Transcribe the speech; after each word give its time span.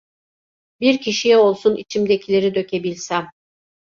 Bir 0.81 1.01
kişiye 1.01 1.37
olsun 1.37 1.75
içimdekileri 1.75 2.55
dökebilsem. 2.55 3.27